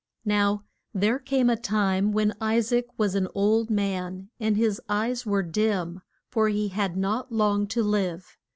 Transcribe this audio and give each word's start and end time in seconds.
Now 0.25 0.63
there 0.95 1.19
came 1.19 1.47
a 1.47 1.55
time 1.55 2.11
when 2.11 2.33
I 2.41 2.57
saac 2.61 2.85
was 2.97 3.13
an 3.13 3.27
old 3.35 3.69
man, 3.69 4.31
and 4.39 4.57
his 4.57 4.81
eyes 4.89 5.27
were 5.27 5.43
dim, 5.43 6.01
for 6.31 6.49
he 6.49 6.69
had 6.69 6.97
not 6.97 7.31
long 7.31 7.67
to 7.67 7.83
live. 7.83 8.35